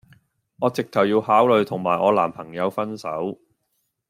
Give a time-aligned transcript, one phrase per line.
[0.57, 3.39] 我直頭要考慮同埋我男朋友分手